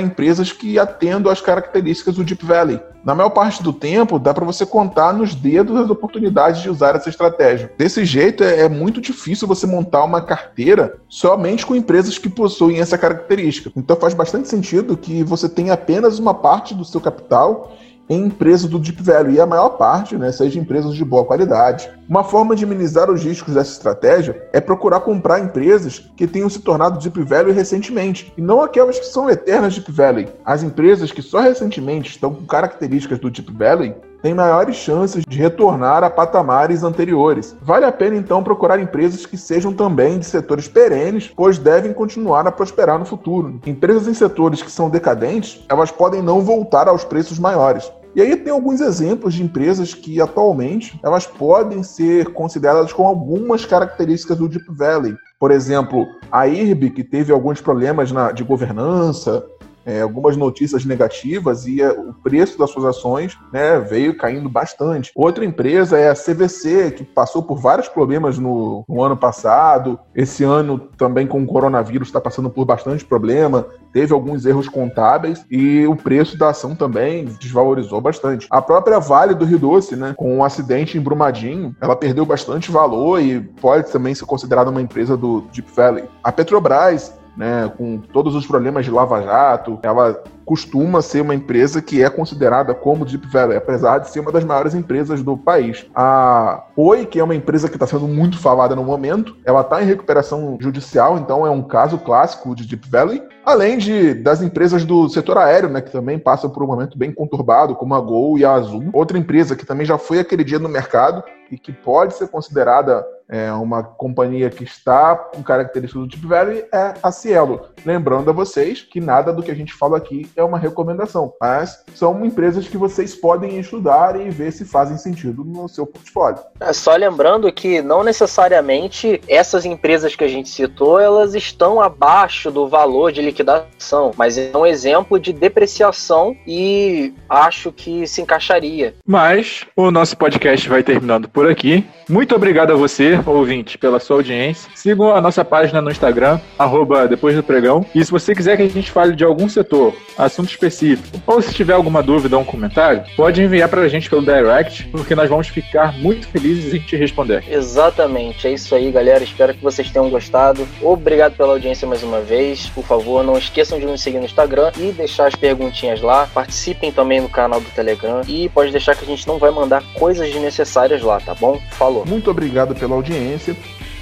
empresas 0.00 0.50
que 0.50 0.78
atendam 0.78 1.30
às 1.30 1.42
características 1.42 2.14
do 2.14 2.24
Deep 2.24 2.44
Valley. 2.44 2.80
Na 3.04 3.14
maior 3.14 3.28
parte 3.28 3.62
do 3.62 3.70
tempo, 3.70 4.18
dá 4.18 4.32
para 4.32 4.46
você 4.46 4.64
contar 4.64 5.12
nos 5.12 5.34
dedos 5.34 5.76
as 5.76 5.90
oportunidades 5.90 6.62
de 6.62 6.70
usar 6.70 6.96
essa 6.96 7.10
estratégia. 7.10 7.70
Desse 7.76 8.02
jeito, 8.06 8.42
é, 8.42 8.60
é 8.60 8.68
muito 8.68 9.02
difícil 9.02 9.46
você 9.46 9.66
montar 9.66 10.02
uma 10.04 10.22
carteira 10.22 10.96
somente 11.06 11.66
com 11.66 11.76
empresas 11.76 12.16
que 12.16 12.30
possuem 12.30 12.80
essa 12.80 12.96
característica. 12.96 13.70
Então 13.76 13.94
faz 13.94 14.14
bastante 14.14 14.48
sentido 14.48 14.96
que 14.96 15.22
você 15.22 15.50
tenha 15.50 15.74
apenas 15.74 16.18
uma 16.18 16.32
parte 16.32 16.74
do 16.74 16.84
seu 16.84 17.00
capital 17.00 17.76
em 18.08 18.26
empresas 18.26 18.68
do 18.68 18.78
Deep 18.78 19.02
Value, 19.02 19.32
e 19.32 19.40
a 19.40 19.46
maior 19.46 19.70
parte 19.70 20.16
né, 20.16 20.30
seja 20.30 20.58
empresas 20.58 20.94
de 20.94 21.04
boa 21.04 21.24
qualidade. 21.24 21.90
Uma 22.08 22.22
forma 22.22 22.54
de 22.54 22.66
minimizar 22.66 23.10
os 23.10 23.22
riscos 23.22 23.54
dessa 23.54 23.72
estratégia 23.72 24.48
é 24.52 24.60
procurar 24.60 25.00
comprar 25.00 25.40
empresas 25.40 25.98
que 26.16 26.26
tenham 26.26 26.50
se 26.50 26.60
tornado 26.60 26.98
Deep 26.98 27.22
Value 27.22 27.52
recentemente, 27.52 28.32
e 28.36 28.42
não 28.42 28.62
aquelas 28.62 28.98
que 28.98 29.06
são 29.06 29.30
eternas 29.30 29.74
Deep 29.74 29.90
Value. 29.90 30.28
As 30.44 30.62
empresas 30.62 31.12
que 31.12 31.22
só 31.22 31.40
recentemente 31.40 32.10
estão 32.10 32.34
com 32.34 32.44
características 32.44 33.18
do 33.18 33.30
Deep 33.30 33.52
Value 33.52 33.94
têm 34.24 34.32
maiores 34.32 34.76
chances 34.76 35.22
de 35.28 35.36
retornar 35.36 36.02
a 36.02 36.08
patamares 36.08 36.82
anteriores. 36.82 37.54
Vale 37.60 37.84
a 37.84 37.92
pena 37.92 38.16
então 38.16 38.42
procurar 38.42 38.80
empresas 38.80 39.26
que 39.26 39.36
sejam 39.36 39.70
também 39.70 40.18
de 40.18 40.24
setores 40.24 40.66
perenes, 40.66 41.30
pois 41.36 41.58
devem 41.58 41.92
continuar 41.92 42.46
a 42.46 42.50
prosperar 42.50 42.98
no 42.98 43.04
futuro. 43.04 43.60
Empresas 43.66 44.08
em 44.08 44.14
setores 44.14 44.62
que 44.62 44.70
são 44.70 44.88
decadentes, 44.88 45.62
elas 45.68 45.90
podem 45.90 46.22
não 46.22 46.40
voltar 46.40 46.88
aos 46.88 47.04
preços 47.04 47.38
maiores. 47.38 47.92
E 48.16 48.22
aí 48.22 48.36
tem 48.36 48.52
alguns 48.52 48.80
exemplos 48.80 49.34
de 49.34 49.42
empresas 49.42 49.92
que 49.92 50.20
atualmente 50.20 50.98
elas 51.02 51.26
podem 51.26 51.82
ser 51.82 52.32
consideradas 52.32 52.92
com 52.92 53.06
algumas 53.06 53.66
características 53.66 54.38
do 54.38 54.48
Deep 54.48 54.66
Valley. 54.70 55.16
Por 55.38 55.50
exemplo, 55.50 56.06
a 56.30 56.46
IRB, 56.46 56.90
que 56.90 57.02
teve 57.02 57.32
alguns 57.32 57.60
problemas 57.60 58.12
na, 58.12 58.30
de 58.30 58.44
governança, 58.44 59.44
é, 59.84 60.00
algumas 60.00 60.36
notícias 60.36 60.84
negativas 60.84 61.66
e 61.66 61.82
é, 61.82 61.90
o 61.90 62.12
preço 62.14 62.58
das 62.58 62.70
suas 62.70 62.84
ações 62.84 63.36
né, 63.52 63.78
veio 63.78 64.16
caindo 64.16 64.48
bastante. 64.48 65.10
Outra 65.14 65.44
empresa 65.44 65.98
é 65.98 66.10
a 66.10 66.14
CVC, 66.14 66.92
que 66.92 67.04
passou 67.04 67.42
por 67.42 67.58
vários 67.58 67.88
problemas 67.88 68.38
no, 68.38 68.84
no 68.88 69.02
ano 69.02 69.16
passado. 69.16 69.98
Esse 70.14 70.44
ano 70.44 70.78
também 70.96 71.26
com 71.26 71.42
o 71.42 71.46
coronavírus 71.46 72.08
está 72.08 72.20
passando 72.20 72.50
por 72.50 72.64
bastante 72.64 73.04
problema. 73.04 73.66
Teve 73.92 74.12
alguns 74.12 74.44
erros 74.44 74.68
contábeis 74.68 75.44
e 75.50 75.86
o 75.86 75.94
preço 75.94 76.36
da 76.36 76.50
ação 76.50 76.74
também 76.74 77.26
desvalorizou 77.40 78.00
bastante. 78.00 78.46
A 78.50 78.60
própria 78.60 78.98
Vale 78.98 79.34
do 79.34 79.44
Rio 79.44 79.58
Doce, 79.58 79.96
né, 79.96 80.14
com 80.16 80.36
um 80.36 80.44
acidente 80.44 80.98
em 80.98 81.00
Brumadinho, 81.00 81.76
ela 81.80 81.94
perdeu 81.94 82.26
bastante 82.26 82.70
valor 82.70 83.20
e 83.20 83.40
pode 83.40 83.90
também 83.92 84.14
ser 84.14 84.24
considerada 84.24 84.70
uma 84.70 84.82
empresa 84.82 85.16
do 85.16 85.42
Deep 85.52 85.70
Valley. 85.74 86.04
A 86.22 86.32
Petrobras 86.32 87.14
né, 87.36 87.70
com 87.76 87.98
todos 87.98 88.34
os 88.34 88.46
problemas 88.46 88.84
de 88.84 88.90
Lava 88.90 89.20
Jato, 89.22 89.78
ela 89.82 90.22
costuma 90.44 91.00
ser 91.00 91.22
uma 91.22 91.34
empresa 91.34 91.80
que 91.80 92.02
é 92.02 92.10
considerada 92.10 92.74
como 92.74 93.04
Deep 93.04 93.26
Valley, 93.28 93.56
apesar 93.56 93.98
de 93.98 94.10
ser 94.10 94.20
uma 94.20 94.30
das 94.30 94.44
maiores 94.44 94.74
empresas 94.74 95.22
do 95.22 95.36
país. 95.36 95.86
A 95.94 96.64
Oi, 96.76 97.06
que 97.06 97.18
é 97.18 97.24
uma 97.24 97.34
empresa 97.34 97.68
que 97.68 97.76
está 97.76 97.86
sendo 97.86 98.06
muito 98.06 98.38
falada 98.38 98.76
no 98.76 98.84
momento, 98.84 99.36
ela 99.44 99.62
está 99.62 99.82
em 99.82 99.86
recuperação 99.86 100.58
judicial, 100.60 101.18
então 101.18 101.46
é 101.46 101.50
um 101.50 101.62
caso 101.62 101.98
clássico 101.98 102.54
de 102.54 102.66
Deep 102.66 102.88
Valley. 102.88 103.22
Além 103.44 103.78
de 103.78 104.14
das 104.14 104.42
empresas 104.42 104.84
do 104.84 105.08
setor 105.08 105.38
aéreo, 105.38 105.68
né, 105.68 105.80
que 105.80 105.92
também 105.92 106.18
passam 106.18 106.50
por 106.50 106.62
um 106.62 106.66
momento 106.66 106.96
bem 106.96 107.12
conturbado, 107.12 107.74
como 107.74 107.94
a 107.94 108.00
Gol 108.00 108.38
e 108.38 108.44
a 108.44 108.52
Azul. 108.52 108.90
Outra 108.92 109.18
empresa 109.18 109.56
que 109.56 109.66
também 109.66 109.86
já 109.86 109.98
foi 109.98 110.18
aquele 110.18 110.44
dia 110.44 110.58
no 110.58 110.68
mercado 110.68 111.22
e 111.50 111.58
que 111.58 111.72
pode 111.72 112.14
ser 112.14 112.28
considerada 112.28 113.04
é, 113.28 113.52
uma 113.52 113.82
companhia 113.82 114.50
que 114.50 114.64
está 114.64 115.16
com 115.16 115.42
características 115.42 116.02
do 116.02 116.08
Deep 116.08 116.26
Valley 116.26 116.64
é 116.72 116.94
a 117.02 117.10
Cielo. 117.10 117.68
Lembrando 117.84 118.30
a 118.30 118.32
vocês 118.32 118.82
que 118.82 119.00
nada 119.00 119.32
do 119.32 119.42
que 119.42 119.50
a 119.50 119.54
gente 119.54 119.72
fala 119.72 119.96
aqui 119.96 120.28
é 120.36 120.42
uma 120.42 120.58
recomendação, 120.58 121.32
mas 121.40 121.82
são 121.94 122.24
empresas 122.24 122.68
que 122.68 122.76
vocês 122.76 123.14
podem 123.14 123.58
estudar 123.58 124.20
e 124.20 124.30
ver 124.30 124.52
se 124.52 124.64
fazem 124.64 124.96
sentido 124.96 125.44
no 125.44 125.68
seu 125.68 125.86
portfólio. 125.86 126.40
É 126.60 126.72
só 126.72 126.94
lembrando 126.96 127.50
que 127.52 127.82
não 127.82 128.02
necessariamente 128.02 129.20
essas 129.28 129.64
empresas 129.64 130.14
que 130.14 130.24
a 130.24 130.28
gente 130.28 130.48
citou, 130.48 130.98
elas 130.98 131.34
estão 131.34 131.80
abaixo 131.80 132.50
do 132.50 132.68
valor 132.68 133.12
de 133.12 133.22
liquidação, 133.22 134.12
mas 134.16 134.36
é 134.38 134.56
um 134.56 134.66
exemplo 134.66 135.18
de 135.18 135.32
depreciação 135.32 136.36
e 136.46 137.12
acho 137.28 137.72
que 137.72 138.06
se 138.06 138.20
encaixaria. 138.20 138.94
Mas 139.06 139.64
o 139.76 139.90
nosso 139.90 140.16
podcast 140.16 140.68
vai 140.68 140.82
terminando 140.82 141.28
por 141.28 141.48
aqui. 141.48 141.86
Muito 142.08 142.34
obrigado 142.34 142.70
a 142.70 142.76
você, 142.76 143.18
ouvinte, 143.24 143.78
pela 143.78 143.98
sua 143.98 144.16
audiência. 144.16 144.70
Sigam 144.74 145.14
a 145.14 145.20
nossa 145.20 145.44
página 145.44 145.80
no 145.80 145.90
Instagram, 145.90 146.38
arroba 146.58 147.08
depois 147.08 147.34
do 147.34 147.42
pregão. 147.42 147.84
E 147.94 148.04
se 148.04 148.10
você 148.10 148.34
quiser 148.34 148.56
que 148.56 148.62
a 148.62 148.68
gente 148.68 148.90
fale 148.90 149.16
de 149.16 149.24
algum 149.24 149.48
setor, 149.48 149.94
assunto 150.16 150.50
específico, 150.50 151.18
ou 151.26 151.40
se 151.40 151.54
tiver 151.54 151.72
alguma 151.72 152.02
dúvida 152.02 152.36
ou 152.36 152.42
um 152.42 152.44
comentário, 152.44 153.04
pode 153.16 153.42
enviar 153.42 153.68
para 153.68 153.80
a 153.80 153.88
gente 153.88 154.10
pelo 154.10 154.22
direct, 154.22 154.86
porque 154.88 155.14
nós 155.14 155.30
vamos 155.30 155.48
ficar 155.48 155.94
muito 155.98 156.28
felizes 156.28 156.74
em 156.74 156.78
te 156.78 156.94
responder. 156.94 157.42
Exatamente, 157.48 158.46
é 158.46 158.52
isso 158.52 158.74
aí, 158.74 158.90
galera. 158.90 159.24
Espero 159.24 159.54
que 159.54 159.62
vocês 159.62 159.90
tenham 159.90 160.10
gostado. 160.10 160.68
Obrigado 160.82 161.36
pela 161.36 161.54
audiência 161.54 161.88
mais 161.88 162.02
uma 162.02 162.20
vez. 162.20 162.68
Por 162.68 162.84
favor, 162.84 163.24
não 163.24 163.38
esqueçam 163.38 163.78
de 163.78 163.86
nos 163.86 164.02
seguir 164.02 164.18
no 164.18 164.26
Instagram 164.26 164.72
e 164.76 164.92
deixar 164.92 165.26
as 165.26 165.34
perguntinhas 165.34 166.02
lá. 166.02 166.28
Participem 166.34 166.92
também 166.92 167.20
no 167.20 167.30
canal 167.30 167.60
do 167.60 167.70
Telegram 167.70 168.20
e 168.28 168.48
pode 168.50 168.70
deixar 168.70 168.94
que 168.94 169.04
a 169.04 169.08
gente 169.08 169.26
não 169.26 169.38
vai 169.38 169.50
mandar 169.50 169.82
coisas 169.94 170.30
desnecessárias 170.30 171.02
lá, 171.02 171.18
tá 171.18 171.34
bom? 171.34 171.58
Falou. 171.94 172.06
Muito 172.06 172.30
obrigado 172.30 172.74
pela 172.74 172.96
audiência. 172.96 173.56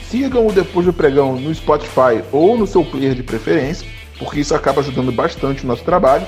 Sigam 0.08 0.46
o 0.46 0.52
Depois 0.52 0.86
do 0.86 0.92
Pregão 0.92 1.36
no 1.36 1.54
Spotify 1.54 2.22
ou 2.32 2.56
no 2.56 2.66
seu 2.66 2.84
player 2.84 3.14
de 3.14 3.22
preferência, 3.22 3.86
porque 4.18 4.40
isso 4.40 4.54
acaba 4.54 4.80
ajudando 4.80 5.12
bastante 5.12 5.64
o 5.64 5.66
nosso 5.66 5.84
trabalho. 5.84 6.26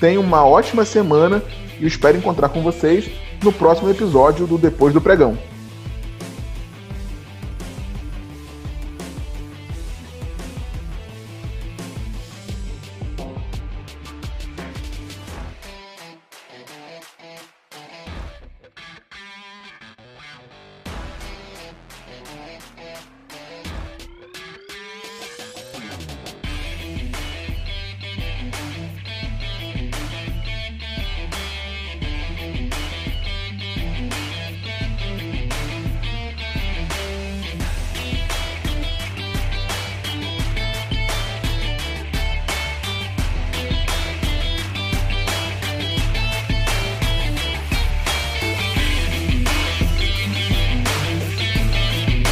Tenham 0.00 0.22
uma 0.22 0.44
ótima 0.44 0.84
semana 0.84 1.42
e 1.80 1.86
espero 1.86 2.18
encontrar 2.18 2.50
com 2.50 2.62
vocês 2.62 3.10
no 3.42 3.52
próximo 3.52 3.88
episódio 3.90 4.46
do 4.46 4.58
Depois 4.58 4.92
do 4.92 5.00
Pregão. 5.00 5.38